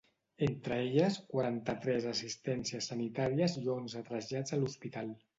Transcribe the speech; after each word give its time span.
Entre 0.45 0.77
elles, 0.85 1.17
quaranta-tres 1.33 2.07
assistències 2.11 2.87
sanitàries 2.91 3.57
i 3.61 3.63
onze 3.75 4.01
trasllats 4.09 4.57
a 4.57 4.59
l’hospital. 4.63 5.13